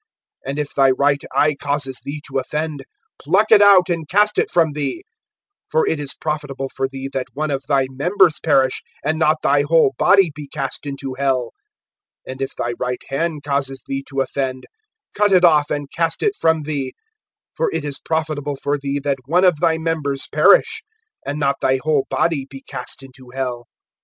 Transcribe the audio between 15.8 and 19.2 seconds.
cast it from thee; for it is profitable for thee that